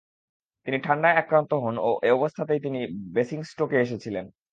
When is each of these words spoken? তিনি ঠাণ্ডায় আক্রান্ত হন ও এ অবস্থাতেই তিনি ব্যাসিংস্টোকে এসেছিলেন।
তিনি 0.67 0.77
ঠাণ্ডায় 0.83 1.17
আক্রান্ত 1.17 1.51
হন 1.63 1.75
ও 1.79 1.89
এ 2.03 2.09
অবস্থাতেই 2.11 2.59
তিনি 2.59 2.79
ব্যাসিংস্টোকে 3.13 3.77
এসেছিলেন। 3.81 4.25